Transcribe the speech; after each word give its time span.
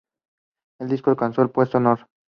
El 0.79 0.89
disco 0.89 1.11
alcanzó 1.11 1.43
el 1.43 1.51
puesto 1.51 1.79
Nro. 1.79 2.09